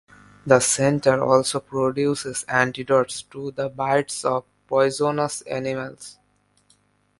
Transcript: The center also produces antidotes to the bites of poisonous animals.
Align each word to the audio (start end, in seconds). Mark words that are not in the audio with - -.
The 0.47 0.59
center 0.61 1.23
also 1.23 1.59
produces 1.59 2.43
antidotes 2.47 3.21
to 3.29 3.51
the 3.51 3.69
bites 3.69 4.25
of 4.25 4.45
poisonous 4.65 5.43
animals. 5.43 6.17